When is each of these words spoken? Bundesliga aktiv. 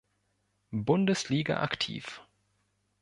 Bundesliga 0.71 1.59
aktiv. 1.61 2.21